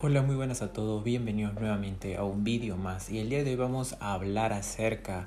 Hola, 0.00 0.22
muy 0.22 0.36
buenas 0.36 0.62
a 0.62 0.72
todos, 0.72 1.02
bienvenidos 1.02 1.54
nuevamente 1.54 2.16
a 2.16 2.22
un 2.22 2.44
vídeo 2.44 2.76
más 2.76 3.10
y 3.10 3.18
el 3.18 3.30
día 3.30 3.42
de 3.42 3.50
hoy 3.50 3.56
vamos 3.56 3.96
a 3.98 4.12
hablar 4.12 4.52
acerca 4.52 5.26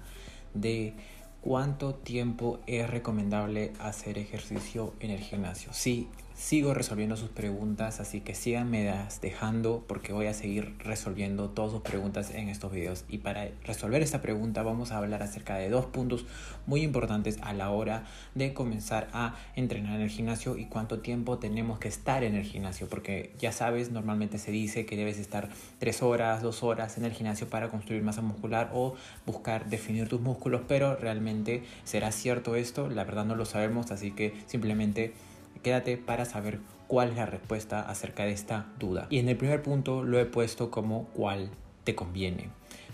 de 0.53 0.93
cuánto 1.41 1.93
tiempo 1.93 2.61
es 2.67 2.89
recomendable 2.89 3.73
hacer 3.79 4.17
ejercicio 4.17 4.93
en 5.01 5.11
el 5.11 5.19
gimnasio. 5.19 5.73
Sí, 5.73 6.07
Sigo 6.41 6.73
resolviendo 6.73 7.15
sus 7.17 7.29
preguntas, 7.29 7.99
así 7.99 8.21
que 8.21 8.33
síganme 8.33 8.91
dejando 9.21 9.85
porque 9.87 10.11
voy 10.11 10.25
a 10.25 10.33
seguir 10.33 10.75
resolviendo 10.79 11.51
todas 11.51 11.71
sus 11.71 11.81
preguntas 11.81 12.31
en 12.31 12.49
estos 12.49 12.71
videos. 12.71 13.05
Y 13.07 13.19
para 13.19 13.49
resolver 13.63 14.01
esta 14.01 14.23
pregunta 14.23 14.63
vamos 14.63 14.91
a 14.91 14.97
hablar 14.97 15.21
acerca 15.21 15.55
de 15.57 15.69
dos 15.69 15.85
puntos 15.85 16.25
muy 16.65 16.81
importantes 16.81 17.37
a 17.43 17.53
la 17.53 17.69
hora 17.69 18.05
de 18.33 18.55
comenzar 18.55 19.07
a 19.13 19.35
entrenar 19.55 19.97
en 19.97 20.01
el 20.01 20.09
gimnasio 20.09 20.57
y 20.57 20.65
cuánto 20.65 20.99
tiempo 20.99 21.37
tenemos 21.37 21.77
que 21.77 21.89
estar 21.89 22.23
en 22.23 22.33
el 22.33 22.43
gimnasio. 22.43 22.89
Porque 22.89 23.33
ya 23.37 23.51
sabes, 23.51 23.91
normalmente 23.91 24.39
se 24.39 24.49
dice 24.49 24.87
que 24.87 24.97
debes 24.97 25.19
estar 25.19 25.47
tres 25.77 26.01
horas, 26.01 26.41
dos 26.41 26.63
horas 26.63 26.97
en 26.97 27.05
el 27.05 27.11
gimnasio 27.13 27.51
para 27.51 27.69
construir 27.69 28.01
masa 28.01 28.23
muscular 28.23 28.71
o 28.73 28.95
buscar 29.27 29.69
definir 29.69 30.09
tus 30.09 30.19
músculos, 30.19 30.61
pero 30.67 30.95
realmente 30.95 31.63
será 31.83 32.11
cierto 32.11 32.55
esto, 32.55 32.89
la 32.89 33.03
verdad 33.03 33.25
no 33.25 33.35
lo 33.35 33.45
sabemos, 33.45 33.91
así 33.91 34.09
que 34.09 34.33
simplemente 34.47 35.13
Quédate 35.63 35.97
para 35.97 36.25
saber 36.25 36.59
cuál 36.87 37.09
es 37.09 37.15
la 37.15 37.25
respuesta 37.25 37.81
acerca 37.81 38.23
de 38.23 38.31
esta 38.31 38.67
duda. 38.79 39.07
Y 39.09 39.19
en 39.19 39.29
el 39.29 39.37
primer 39.37 39.61
punto 39.61 40.03
lo 40.03 40.19
he 40.19 40.25
puesto 40.25 40.71
como 40.71 41.05
cuál 41.13 41.49
te 41.83 41.95
conviene. 41.95 42.49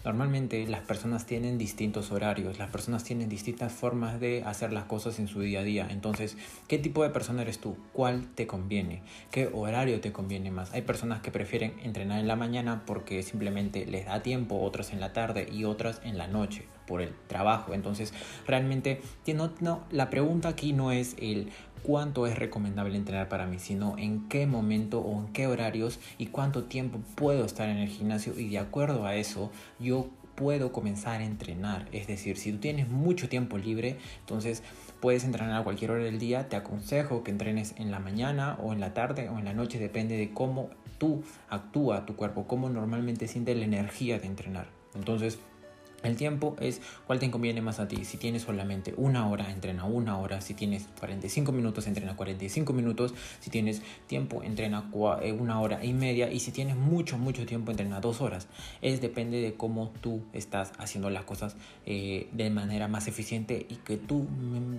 Normalmente 0.07 0.65
las 0.67 0.81
personas 0.81 1.25
tienen 1.25 1.57
distintos 1.57 2.11
horarios, 2.11 2.59
las 2.59 2.69
personas 2.69 3.03
tienen 3.03 3.27
distintas 3.27 3.73
formas 3.73 4.21
de 4.21 4.41
hacer 4.43 4.71
las 4.71 4.85
cosas 4.85 5.19
en 5.19 5.27
su 5.27 5.41
día 5.41 5.59
a 5.59 5.63
día. 5.63 5.87
Entonces, 5.89 6.37
¿qué 6.69 6.77
tipo 6.77 7.03
de 7.03 7.09
persona 7.09 7.41
eres 7.41 7.59
tú? 7.59 7.75
¿Cuál 7.91 8.27
te 8.33 8.47
conviene? 8.47 9.01
¿Qué 9.31 9.49
horario 9.51 9.99
te 9.99 10.13
conviene 10.13 10.49
más? 10.49 10.71
Hay 10.73 10.83
personas 10.83 11.21
que 11.21 11.31
prefieren 11.31 11.73
entrenar 11.83 12.19
en 12.19 12.27
la 12.27 12.37
mañana 12.37 12.83
porque 12.85 13.21
simplemente 13.21 13.85
les 13.85 14.05
da 14.05 14.23
tiempo, 14.23 14.61
otras 14.61 14.93
en 14.93 15.01
la 15.01 15.11
tarde 15.11 15.49
y 15.51 15.65
otras 15.65 15.99
en 16.05 16.17
la 16.17 16.27
noche 16.27 16.65
por 16.85 17.01
el 17.01 17.13
trabajo. 17.27 17.73
Entonces, 17.73 18.13
realmente 18.45 19.01
no, 19.59 19.83
la 19.91 20.09
pregunta 20.09 20.47
aquí 20.47 20.71
no 20.71 20.93
es 20.93 21.15
el 21.19 21.49
cuánto 21.83 22.27
es 22.27 22.37
recomendable 22.37 22.97
entrenar 22.97 23.29
para 23.29 23.45
mí, 23.45 23.59
sino 23.59 23.97
en 23.97 24.27
qué 24.29 24.45
momento 24.45 24.99
o 24.99 25.25
en 25.25 25.33
qué 25.33 25.47
horarios 25.47 25.99
y 26.17 26.27
cuánto 26.27 26.65
tiempo 26.65 26.99
puedo 27.15 27.45
estar 27.45 27.69
en 27.69 27.77
el 27.77 27.89
gimnasio 27.89 28.37
y 28.37 28.49
de 28.49 28.59
acuerdo 28.59 29.05
a 29.05 29.15
eso 29.15 29.51
yo 29.79 30.09
puedo 30.37 30.71
comenzar 30.71 31.21
a 31.21 31.25
entrenar. 31.25 31.87
Es 31.91 32.07
decir, 32.07 32.37
si 32.37 32.51
tú 32.51 32.59
tienes 32.59 32.87
mucho 32.87 33.27
tiempo 33.27 33.57
libre, 33.57 33.97
entonces 34.19 34.61
puedes 34.99 35.23
entrenar 35.23 35.59
a 35.59 35.63
cualquier 35.63 35.91
hora 35.91 36.03
del 36.03 36.19
día. 36.19 36.47
Te 36.47 36.55
aconsejo 36.55 37.23
que 37.23 37.31
entrenes 37.31 37.73
en 37.77 37.89
la 37.89 37.99
mañana 37.99 38.57
o 38.61 38.71
en 38.71 38.79
la 38.79 38.93
tarde 38.93 39.29
o 39.29 39.39
en 39.39 39.45
la 39.45 39.53
noche, 39.53 39.79
depende 39.79 40.15
de 40.15 40.31
cómo 40.31 40.69
tú 40.99 41.23
actúa 41.49 42.05
tu 42.05 42.15
cuerpo, 42.15 42.45
cómo 42.47 42.69
normalmente 42.69 43.27
siente 43.27 43.55
la 43.55 43.65
energía 43.65 44.19
de 44.19 44.27
entrenar. 44.27 44.67
Entonces, 44.93 45.39
el 46.03 46.15
tiempo 46.15 46.55
es 46.59 46.79
cuál 47.07 47.17
te 47.17 47.29
conviene 47.31 47.59
más 47.61 47.79
a 47.79 47.87
ti. 47.87 48.05
Si 48.05 48.17
tienes 48.17 48.43
solamente 48.43 48.93
una 48.97 49.27
hora, 49.27 49.51
entrena 49.51 49.85
una 49.85 50.19
hora. 50.19 50.41
Si 50.41 50.53
tienes 50.53 50.85
45 50.99 51.51
minutos, 51.51 51.87
entrena 51.87 52.15
45 52.15 52.71
minutos. 52.71 53.15
Si 53.39 53.49
tienes 53.49 53.81
tiempo, 54.05 54.43
entrena 54.43 54.89
eh, 55.21 55.31
una 55.31 55.59
hora 55.59 55.83
y 55.83 55.93
media. 55.93 56.31
Y 56.31 56.39
si 56.39 56.51
tienes 56.51 56.75
mucho, 56.75 57.17
mucho 57.17 57.47
tiempo, 57.47 57.71
entrena 57.71 57.99
dos 57.99 58.21
horas. 58.21 58.47
Es 58.83 59.01
depende 59.01 59.41
de 59.41 59.55
cómo 59.55 59.91
tú 60.01 60.21
estás 60.33 60.71
haciendo 60.77 61.09
las 61.09 61.23
cosas 61.23 61.55
eh, 61.87 62.29
de 62.31 62.49
manera 62.51 62.87
más 62.87 63.07
eficiente 63.07 63.65
y 63.67 63.75
que 63.77 63.97
tú 63.97 64.27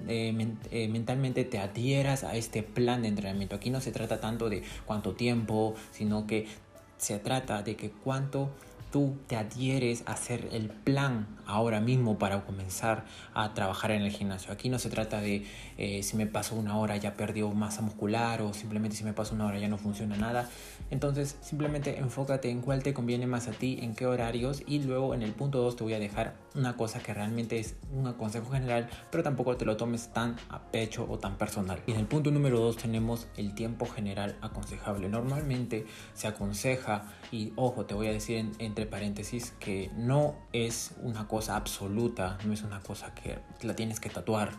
eh, 0.06 0.88
mentalmente 0.90 1.44
te 1.44 1.58
adhieras 1.58 2.22
a 2.22 2.36
este 2.36 2.62
plan 2.62 3.02
de 3.02 3.08
entrenamiento. 3.08 3.56
Aquí 3.56 3.70
no 3.70 3.80
se 3.80 3.90
trata 3.90 4.20
tanto 4.20 4.48
de 4.48 4.62
cuánto 4.86 5.14
tiempo, 5.14 5.74
sino 5.90 6.28
que 6.28 6.46
se 6.96 7.18
trata 7.18 7.62
de 7.62 7.76
que 7.76 7.90
cuánto 7.90 8.50
tú 8.90 9.16
te 9.26 9.36
adhieres 9.36 10.02
a 10.06 10.12
hacer 10.12 10.48
el 10.52 10.68
plan 10.68 11.26
ahora 11.46 11.80
mismo 11.80 12.18
para 12.18 12.44
comenzar 12.44 13.04
a 13.34 13.54
trabajar 13.54 13.90
en 13.90 14.02
el 14.02 14.10
gimnasio. 14.10 14.52
Aquí 14.52 14.68
no 14.68 14.78
se 14.78 14.90
trata 14.90 15.20
de 15.20 15.46
eh, 15.78 16.02
si 16.02 16.16
me 16.16 16.26
paso 16.26 16.54
una 16.54 16.76
hora 16.76 16.96
ya 16.96 17.14
perdió 17.16 17.50
masa 17.50 17.82
muscular 17.82 18.42
o 18.42 18.52
simplemente 18.52 18.96
si 18.96 19.04
me 19.04 19.14
paso 19.14 19.34
una 19.34 19.46
hora 19.46 19.58
ya 19.58 19.68
no 19.68 19.78
funciona 19.78 20.16
nada. 20.16 20.48
Entonces 20.90 21.36
simplemente 21.40 21.98
enfócate 21.98 22.50
en 22.50 22.60
cuál 22.60 22.82
te 22.82 22.94
conviene 22.94 23.26
más 23.26 23.48
a 23.48 23.52
ti, 23.52 23.78
en 23.82 23.94
qué 23.94 24.06
horarios 24.06 24.62
y 24.66 24.80
luego 24.80 25.14
en 25.14 25.22
el 25.22 25.32
punto 25.32 25.62
2 25.62 25.76
te 25.76 25.84
voy 25.84 25.94
a 25.94 25.98
dejar 25.98 26.36
una 26.54 26.76
cosa 26.76 27.00
que 27.00 27.14
realmente 27.14 27.58
es 27.58 27.76
un 27.92 28.12
consejo 28.14 28.50
general, 28.50 28.88
pero 29.10 29.22
tampoco 29.22 29.56
te 29.56 29.64
lo 29.64 29.76
tomes 29.76 30.12
tan 30.12 30.36
a 30.48 30.60
pecho 30.70 31.06
o 31.08 31.18
tan 31.18 31.36
personal. 31.36 31.80
Y 31.86 31.92
en 31.92 32.00
el 32.00 32.06
punto 32.06 32.30
número 32.30 32.60
2 32.60 32.76
tenemos 32.76 33.28
el 33.36 33.54
tiempo 33.54 33.86
general 33.86 34.36
aconsejable. 34.40 35.08
Normalmente 35.08 35.86
se 36.14 36.26
aconseja 36.26 37.04
y 37.30 37.52
ojo, 37.56 37.86
te 37.86 37.94
voy 37.94 38.08
a 38.08 38.12
decir 38.12 38.52
en, 38.58 38.74
paréntesis 38.86 39.52
que 39.58 39.90
no 39.96 40.36
es 40.52 40.92
una 41.02 41.28
cosa 41.28 41.56
absoluta, 41.56 42.38
no 42.44 42.52
es 42.52 42.62
una 42.62 42.80
cosa 42.80 43.14
que 43.14 43.38
la 43.66 43.74
tienes 43.74 44.00
que 44.00 44.10
tatuar. 44.10 44.50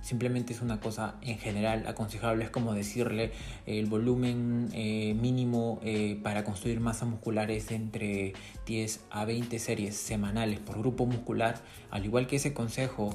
Simplemente 0.00 0.52
es 0.52 0.62
una 0.62 0.78
cosa 0.78 1.16
en 1.22 1.38
general 1.38 1.86
aconsejable, 1.86 2.44
es 2.44 2.50
como 2.50 2.72
decirle 2.72 3.32
el 3.66 3.86
volumen 3.86 4.68
eh, 4.72 5.14
mínimo 5.14 5.80
eh, 5.82 6.18
para 6.22 6.44
construir 6.44 6.80
masa 6.80 7.04
muscular 7.04 7.50
es 7.50 7.72
entre 7.72 8.32
10 8.66 9.00
a 9.10 9.24
20 9.24 9.58
series 9.58 9.96
semanales 9.96 10.60
por 10.60 10.78
grupo 10.78 11.04
muscular, 11.04 11.60
al 11.90 12.04
igual 12.04 12.28
que 12.28 12.36
ese 12.36 12.54
consejo, 12.54 13.10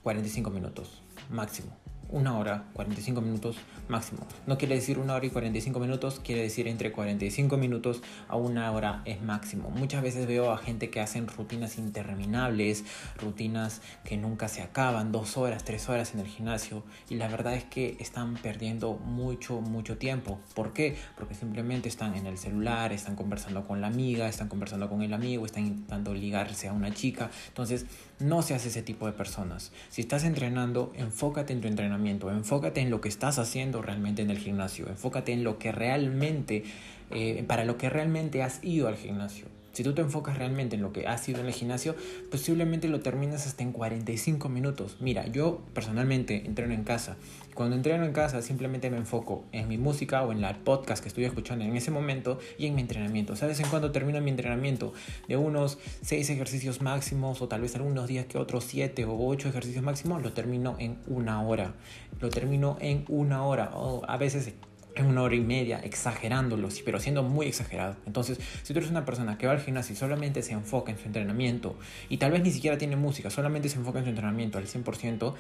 45 0.03 0.51
minutos 0.51 1.01
máximo 1.31 1.75
una 2.09 2.37
hora, 2.37 2.65
45 2.73 3.21
minutos 3.21 3.57
máximo. 3.87 4.25
No 4.47 4.57
quiere 4.57 4.75
decir 4.75 4.99
una 4.99 5.15
hora 5.15 5.25
y 5.25 5.29
45 5.29 5.79
minutos, 5.79 6.19
quiere 6.23 6.41
decir 6.41 6.67
entre 6.67 6.91
45 6.91 7.57
minutos 7.57 8.01
a 8.27 8.35
una 8.35 8.71
hora 8.71 9.01
es 9.05 9.21
máximo. 9.21 9.69
Muchas 9.69 10.01
veces 10.01 10.27
veo 10.27 10.51
a 10.51 10.57
gente 10.57 10.89
que 10.89 11.01
hacen 11.01 11.27
rutinas 11.27 11.77
interminables, 11.77 12.83
rutinas 13.17 13.81
que 14.03 14.17
nunca 14.17 14.47
se 14.47 14.61
acaban, 14.61 15.11
dos 15.11 15.37
horas, 15.37 15.63
tres 15.63 15.89
horas 15.89 16.13
en 16.13 16.19
el 16.19 16.27
gimnasio 16.27 16.83
y 17.09 17.15
la 17.15 17.27
verdad 17.27 17.53
es 17.53 17.63
que 17.63 17.97
están 17.99 18.35
perdiendo 18.35 18.93
mucho, 18.93 19.61
mucho 19.61 19.97
tiempo. 19.97 20.39
¿Por 20.53 20.73
qué? 20.73 20.97
Porque 21.17 21.35
simplemente 21.35 21.89
están 21.89 22.15
en 22.15 22.25
el 22.27 22.37
celular, 22.37 22.93
están 22.93 23.15
conversando 23.15 23.65
con 23.65 23.81
la 23.81 23.87
amiga, 23.87 24.27
están 24.27 24.47
conversando 24.47 24.89
con 24.89 25.01
el 25.01 25.13
amigo, 25.13 25.45
están 25.45 25.65
intentando 25.65 26.13
ligarse 26.13 26.67
a 26.67 26.73
una 26.73 26.93
chica. 26.93 27.29
Entonces, 27.47 27.85
no 28.19 28.41
seas 28.41 28.65
ese 28.65 28.81
tipo 28.81 29.05
de 29.05 29.13
personas. 29.13 29.71
Si 29.89 30.01
estás 30.01 30.23
entrenando, 30.23 30.93
enfócate 30.95 31.53
en 31.53 31.61
tu 31.61 31.67
entrenamiento, 31.67 32.31
enfócate 32.31 32.81
en 32.81 32.89
lo 32.89 33.01
que 33.01 33.09
estás 33.09 33.39
haciendo 33.39 33.81
realmente 33.81 34.21
en 34.21 34.29
el 34.29 34.37
gimnasio, 34.37 34.87
enfócate 34.87 35.33
en 35.33 35.43
lo 35.43 35.57
que 35.59 35.71
realmente, 35.71 36.63
eh, 37.11 37.43
para 37.47 37.65
lo 37.65 37.77
que 37.77 37.89
realmente 37.89 38.43
has 38.43 38.63
ido 38.63 38.87
al 38.87 38.95
gimnasio. 38.95 39.54
Si 39.75 39.83
tú 39.83 39.93
te 39.93 40.01
enfocas 40.01 40.37
realmente 40.37 40.77
en 40.77 40.81
lo 40.81 40.93
que 40.93 41.05
has 41.05 41.27
ido 41.27 41.41
en 41.41 41.47
el 41.47 41.51
gimnasio, 41.51 41.97
posiblemente 42.31 42.87
lo 42.87 43.01
terminas 43.01 43.45
hasta 43.45 43.61
en 43.61 43.73
45 43.73 44.47
minutos. 44.47 44.95
Mira, 45.01 45.27
yo 45.27 45.63
personalmente 45.73 46.45
entreno 46.45 46.73
en 46.73 46.85
casa. 46.85 47.17
Cuando 47.53 47.75
entreno 47.75 48.05
en 48.05 48.13
casa 48.13 48.41
simplemente 48.41 48.89
me 48.89 48.95
enfoco 48.95 49.43
en 49.51 49.67
mi 49.67 49.77
música 49.77 50.23
o 50.23 50.31
en 50.31 50.39
la 50.39 50.57
podcast 50.63 51.03
que 51.03 51.09
estoy 51.09 51.25
escuchando 51.25 51.65
en 51.65 51.75
ese 51.75 51.91
momento 51.91 52.39
y 52.57 52.67
en 52.67 52.75
mi 52.75 52.81
entrenamiento. 52.81 53.35
¿Sabes 53.35 53.59
en 53.59 53.67
cuándo 53.67 53.91
termino 53.91 54.21
mi 54.21 54.29
entrenamiento? 54.29 54.93
De 55.27 55.35
unos 55.35 55.77
6 56.03 56.29
ejercicios 56.29 56.81
máximos 56.81 57.41
o 57.41 57.49
tal 57.49 57.59
vez 57.59 57.75
algunos 57.75 58.07
días 58.07 58.27
que 58.27 58.37
otros 58.37 58.63
7 58.63 59.03
o 59.03 59.27
8 59.27 59.49
ejercicios 59.49 59.83
máximos, 59.83 60.23
lo 60.23 60.31
termino 60.31 60.77
en 60.79 60.99
una 61.07 61.41
hora. 61.41 61.73
Lo 62.21 62.29
termino 62.29 62.77
en 62.79 63.03
una 63.09 63.43
hora 63.43 63.71
o 63.73 64.05
a 64.07 64.15
veces 64.15 64.53
en 64.95 65.05
una 65.05 65.21
hora 65.21 65.35
y 65.35 65.41
media, 65.41 65.79
exagerándolo, 65.79 66.69
pero 66.83 66.99
siendo 66.99 67.23
muy 67.23 67.47
exagerado. 67.47 67.97
Entonces, 68.05 68.39
si 68.63 68.73
tú 68.73 68.79
eres 68.79 68.89
una 68.89 69.05
persona 69.05 69.37
que 69.37 69.47
va 69.47 69.53
al 69.53 69.59
gimnasio 69.59 69.93
y 69.93 69.95
solamente 69.97 70.41
se 70.41 70.53
enfoca 70.53 70.91
en 70.91 70.97
su 70.97 71.05
entrenamiento 71.05 71.77
y 72.09 72.17
tal 72.17 72.31
vez 72.31 72.41
ni 72.41 72.51
siquiera 72.51 72.77
tiene 72.77 72.95
música, 72.95 73.29
solamente 73.29 73.69
se 73.69 73.77
enfoca 73.77 73.99
en 73.99 74.05
su 74.05 74.09
entrenamiento 74.09 74.57
al 74.57 74.65
100%, 74.65 75.35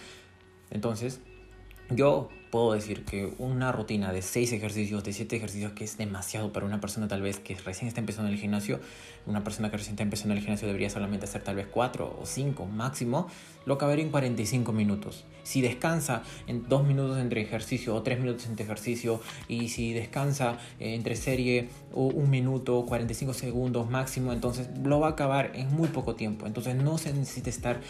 entonces 0.71 1.21
Yo 1.91 2.29
puedo 2.49 2.73
decir 2.73 3.05
que 3.05 3.35
una 3.37 3.71
rutina 3.71 4.11
de 4.11 4.23
6 4.23 4.53
ejercicios, 4.53 5.03
de 5.03 5.13
7 5.13 5.35
ejercicios, 5.35 5.73
que 5.73 5.83
es 5.83 5.97
demasiado 5.97 6.51
para 6.51 6.65
una 6.65 6.81
persona 6.81 7.07
tal 7.07 7.21
vez 7.21 7.37
que 7.37 7.53
recién 7.55 7.87
está 7.87 7.99
empezando 7.99 8.31
el 8.31 8.39
gimnasio, 8.39 8.79
una 9.27 9.43
persona 9.43 9.69
que 9.69 9.77
recién 9.77 9.93
está 9.93 10.01
empezando 10.01 10.33
el 10.33 10.39
gimnasio 10.39 10.65
debería 10.65 10.89
solamente 10.89 11.25
hacer 11.25 11.43
tal 11.43 11.57
vez 11.57 11.67
4 11.69 12.17
o 12.19 12.25
5 12.25 12.65
máximo, 12.65 13.27
lo 13.67 13.75
acabaría 13.75 14.03
en 14.03 14.09
45 14.09 14.71
minutos. 14.71 15.25
Si 15.43 15.61
descansa 15.61 16.23
en 16.47 16.67
2 16.67 16.87
minutos 16.87 17.19
entre 17.19 17.41
ejercicio 17.41 17.93
o 17.93 18.01
3 18.01 18.19
minutos 18.19 18.47
entre 18.47 18.65
ejercicio 18.65 19.21
y 19.47 19.69
si 19.69 19.93
descansa 19.93 20.57
entre 20.79 21.15
serie 21.15 21.69
o 21.93 22.05
1 22.05 22.27
minuto, 22.27 22.83
45 22.87 23.33
segundos 23.35 23.91
máximo, 23.91 24.33
entonces 24.33 24.69
lo 24.83 25.01
va 25.01 25.09
a 25.09 25.11
acabar 25.11 25.51
en 25.53 25.71
muy 25.71 25.89
poco 25.89 26.15
tiempo. 26.15 26.47
Entonces 26.47 26.75
no 26.75 26.97
se 26.97 27.13
necesita 27.13 27.51
estar 27.51 27.81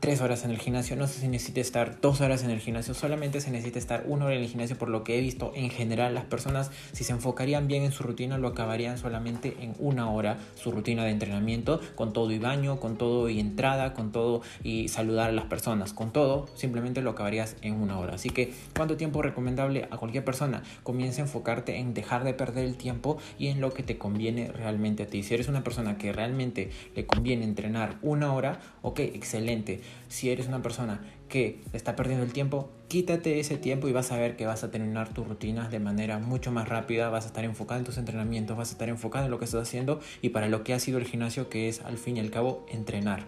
tres 0.00 0.20
horas 0.20 0.44
en 0.44 0.52
el 0.52 0.58
gimnasio, 0.58 0.94
no 0.96 1.06
se 1.06 1.26
necesita 1.28 1.60
estar 1.60 2.00
dos 2.00 2.20
horas 2.20 2.44
en 2.44 2.50
el 2.50 2.60
gimnasio, 2.60 2.94
solamente 2.94 3.40
se 3.40 3.50
necesita 3.50 3.78
estar 3.78 4.04
una 4.06 4.26
hora 4.26 4.36
en 4.36 4.42
el 4.42 4.48
gimnasio 4.48 4.78
por 4.78 4.88
lo 4.88 5.02
que 5.02 5.18
he 5.18 5.20
visto 5.20 5.52
en 5.54 5.70
general 5.70 6.14
las 6.14 6.24
personas 6.24 6.70
si 6.92 7.02
se 7.04 7.12
enfocarían 7.12 7.66
bien 7.66 7.82
en 7.82 7.90
su 7.90 8.04
rutina 8.04 8.38
lo 8.38 8.48
acabarían 8.48 8.96
solamente 8.96 9.56
en 9.60 9.74
una 9.78 10.10
hora 10.10 10.38
su 10.54 10.70
rutina 10.70 11.04
de 11.04 11.10
entrenamiento 11.10 11.80
con 11.96 12.12
todo 12.12 12.30
y 12.30 12.38
baño, 12.38 12.78
con 12.78 12.96
todo 12.96 13.28
y 13.28 13.40
entrada, 13.40 13.92
con 13.94 14.12
todo 14.12 14.42
y 14.62 14.88
saludar 14.88 15.30
a 15.30 15.32
las 15.32 15.46
personas, 15.46 15.92
con 15.92 16.12
todo 16.12 16.46
simplemente 16.54 17.02
lo 17.02 17.10
acabarías 17.10 17.56
en 17.62 17.74
una 17.74 17.98
hora. 17.98 18.14
Así 18.14 18.30
que 18.30 18.52
¿cuánto 18.76 18.96
tiempo 18.96 19.22
recomendable 19.22 19.88
a 19.90 19.96
cualquier 19.96 20.24
persona? 20.24 20.62
Comienza 20.84 21.22
a 21.22 21.24
enfocarte 21.24 21.76
en 21.76 21.94
dejar 21.94 22.24
de 22.24 22.34
perder 22.34 22.64
el 22.64 22.76
tiempo 22.76 23.18
y 23.38 23.48
en 23.48 23.60
lo 23.60 23.72
que 23.72 23.82
te 23.82 23.98
conviene 23.98 24.52
realmente 24.52 25.02
a 25.02 25.06
ti. 25.06 25.22
Si 25.22 25.34
eres 25.34 25.48
una 25.48 25.64
persona 25.64 25.98
que 25.98 26.12
realmente 26.12 26.70
le 26.94 27.06
conviene 27.06 27.44
entrenar 27.44 27.98
una 28.02 28.32
hora, 28.32 28.60
ok, 28.82 29.00
excelente 29.00 29.80
si 30.08 30.30
eres 30.30 30.48
una 30.48 30.62
persona 30.62 31.00
que 31.28 31.60
está 31.72 31.94
perdiendo 31.96 32.24
el 32.24 32.32
tiempo, 32.32 32.70
quítate 32.88 33.40
ese 33.40 33.58
tiempo 33.58 33.88
y 33.88 33.92
vas 33.92 34.10
a 34.12 34.16
ver 34.16 34.36
que 34.36 34.46
vas 34.46 34.64
a 34.64 34.70
terminar 34.70 35.12
tus 35.12 35.26
rutinas 35.26 35.70
de 35.70 35.78
manera 35.78 36.18
mucho 36.18 36.50
más 36.50 36.68
rápida, 36.68 37.10
vas 37.10 37.24
a 37.24 37.28
estar 37.28 37.44
enfocado 37.44 37.78
en 37.78 37.84
tus 37.84 37.98
entrenamientos, 37.98 38.56
vas 38.56 38.70
a 38.70 38.72
estar 38.72 38.88
enfocado 38.88 39.26
en 39.26 39.30
lo 39.30 39.38
que 39.38 39.44
estás 39.44 39.62
haciendo 39.62 40.00
y 40.22 40.30
para 40.30 40.48
lo 40.48 40.64
que 40.64 40.74
ha 40.74 40.78
sido 40.78 40.98
el 40.98 41.04
gimnasio, 41.04 41.48
que 41.48 41.68
es 41.68 41.82
al 41.82 41.98
fin 41.98 42.16
y 42.16 42.20
al 42.20 42.30
cabo 42.30 42.64
entrenar. 42.70 43.26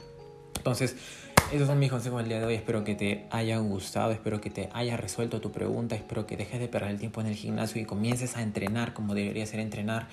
Entonces, 0.57 0.97
esos 1.53 1.67
son 1.67 1.79
mis 1.81 1.91
consejos 1.91 2.21
del 2.21 2.29
día 2.29 2.39
de 2.39 2.47
hoy. 2.47 2.55
Espero 2.55 2.85
que 2.85 2.95
te 2.95 3.27
hayan 3.31 3.69
gustado, 3.69 4.13
espero 4.13 4.41
que 4.41 4.51
te 4.51 4.69
haya 4.73 4.97
resuelto 4.97 5.41
tu 5.41 5.51
pregunta, 5.51 5.97
espero 5.97 6.25
que 6.25 6.37
dejes 6.37 6.61
de 6.61 6.69
perder 6.69 6.91
el 6.91 6.99
tiempo 6.99 7.21
en 7.21 7.27
el 7.27 7.35
gimnasio 7.35 7.83
y 7.83 7.85
comiences 7.85 8.37
a 8.37 8.43
entrenar 8.43 8.95
como 8.95 9.15
debería 9.15 9.45
ser 9.47 9.59
entrenar, 9.59 10.07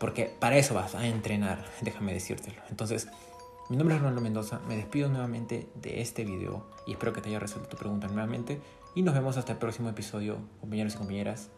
porque 0.00 0.30
para 0.40 0.56
eso 0.56 0.74
vas 0.74 0.94
a 0.96 1.06
entrenar, 1.06 1.64
déjame 1.82 2.12
decírtelo. 2.12 2.60
Entonces, 2.68 3.06
mi 3.68 3.76
nombre 3.76 3.96
es 3.96 4.02
Ronaldo 4.02 4.20
Mendoza, 4.20 4.60
me 4.68 4.76
despido 4.76 5.08
nuevamente 5.08 5.68
de 5.74 6.00
este 6.00 6.24
video 6.24 6.66
y 6.86 6.92
espero 6.92 7.12
que 7.12 7.20
te 7.20 7.28
haya 7.28 7.38
resuelto 7.38 7.68
tu 7.68 7.76
pregunta 7.76 8.06
nuevamente 8.08 8.60
y 8.94 9.02
nos 9.02 9.14
vemos 9.14 9.36
hasta 9.36 9.52
el 9.52 9.58
próximo 9.58 9.88
episodio, 9.88 10.38
compañeros 10.60 10.94
y 10.94 10.98
compañeras. 10.98 11.50